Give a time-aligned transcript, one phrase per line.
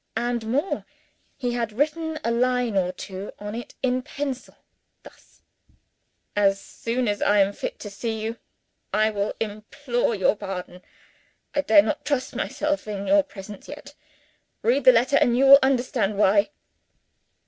[0.17, 0.83] And more,
[1.37, 4.57] he had written a line or two on it in pencil,
[5.03, 5.43] thus:
[6.35, 8.39] "As soon as I am fit to see you,
[8.91, 10.81] I will implore your pardon.
[11.53, 13.93] I dare not trust myself in your presence yet.
[14.63, 16.49] Read the letter, and you will understand why."